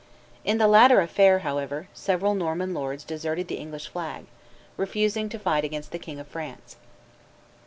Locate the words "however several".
1.45-2.33